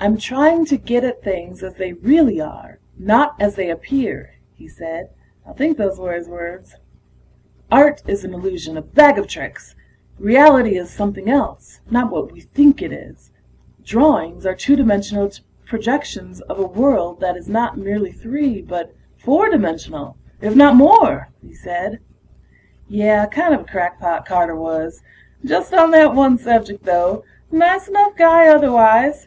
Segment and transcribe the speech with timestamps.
[0.00, 4.68] "I'm trying to get at things as they really are, not as they appear," he
[4.68, 5.10] said.
[5.44, 6.76] I think those were his words.
[7.68, 9.74] "Art is an illusion, a bag of tricks.
[10.20, 13.32] Reality is something else, not what we think it is.
[13.82, 15.32] Drawings are two dimensional
[15.66, 21.30] projections of a world that is not merely three but four dimensional, if not more,"
[21.42, 21.98] he said.
[22.86, 25.02] Yeh, kind of a crackpot, Carter was.
[25.44, 29.26] Just on that one subject, though; nice enough guy otherwise.